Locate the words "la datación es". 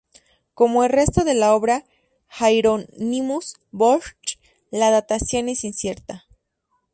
4.71-5.63